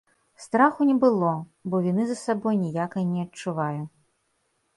Страху 0.43 0.87
не 0.91 0.95
было, 1.03 1.33
бо 1.73 1.81
віны 1.85 2.07
за 2.07 2.15
сабой 2.23 2.55
ніякай 2.65 3.03
не 3.13 3.19
адчуваю. 3.27 3.81